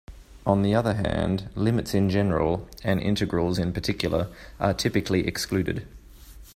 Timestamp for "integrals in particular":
2.99-4.29